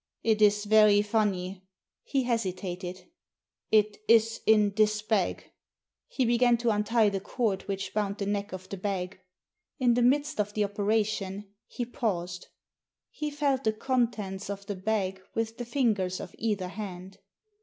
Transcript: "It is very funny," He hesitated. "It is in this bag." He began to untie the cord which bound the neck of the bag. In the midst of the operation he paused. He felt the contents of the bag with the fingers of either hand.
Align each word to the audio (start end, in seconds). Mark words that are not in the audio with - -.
"It 0.23 0.41
is 0.41 0.65
very 0.65 1.03
funny," 1.03 1.63
He 2.01 2.23
hesitated. 2.23 3.05
"It 3.69 3.97
is 4.07 4.41
in 4.47 4.71
this 4.73 5.03
bag." 5.03 5.51
He 6.07 6.25
began 6.25 6.57
to 6.57 6.71
untie 6.71 7.09
the 7.09 7.19
cord 7.19 7.61
which 7.67 7.93
bound 7.93 8.17
the 8.17 8.25
neck 8.25 8.51
of 8.51 8.67
the 8.69 8.77
bag. 8.77 9.19
In 9.77 9.93
the 9.93 10.01
midst 10.01 10.39
of 10.39 10.55
the 10.55 10.63
operation 10.63 11.53
he 11.67 11.85
paused. 11.85 12.47
He 13.11 13.29
felt 13.29 13.63
the 13.63 13.73
contents 13.73 14.49
of 14.49 14.65
the 14.65 14.75
bag 14.75 15.21
with 15.35 15.57
the 15.59 15.65
fingers 15.65 16.19
of 16.19 16.33
either 16.39 16.69
hand. 16.69 17.19